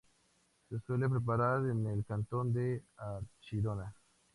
[0.67, 3.95] Se suele preparar en el cantón de Archidona.